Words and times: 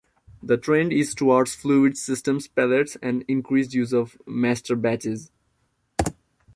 The 0.41 0.57
trend 0.57 0.91
is 0.91 1.13
towards 1.13 1.53
fluid 1.53 1.95
systems, 1.95 2.47
pellets, 2.47 2.97
and 3.03 3.23
increased 3.27 3.75
use 3.75 3.93
of 3.93 4.17
masterbatches. 4.27 5.29